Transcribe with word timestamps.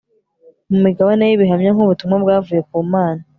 mu 0.71 0.77
migabane 0.85 1.23
y'ibihamya 1.25 1.69
nk'ubutumwa 1.73 2.15
bwavuye 2.23 2.61
ku 2.69 2.75
mana 2.93 3.21